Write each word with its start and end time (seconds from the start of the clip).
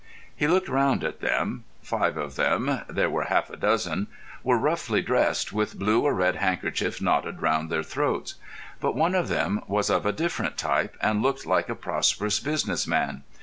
He 0.35 0.47
looked 0.47 0.67
round 0.67 1.03
at 1.03 1.21
them. 1.21 1.63
Five 1.83 2.17
of 2.17 2.35
them—there 2.35 3.09
were 3.11 3.25
half 3.25 3.51
a 3.51 3.55
dozen—were 3.55 4.57
roughly 4.57 5.03
dressed, 5.03 5.53
with 5.53 5.77
blue 5.77 6.01
or 6.01 6.15
red 6.15 6.37
handkerchiefs 6.37 7.01
knotted 7.01 7.43
round 7.43 7.69
their 7.69 7.83
throats; 7.83 8.33
but 8.79 8.95
one 8.95 9.13
of 9.13 9.27
them 9.27 9.61
was 9.67 9.91
of 9.91 10.07
a 10.07 10.11
different 10.11 10.57
type, 10.57 10.97
and 11.03 11.21
looked 11.21 11.45
like 11.45 11.69
a 11.69 11.75
prosperous 11.75 12.39
business 12.39 12.87
man. 12.87 13.21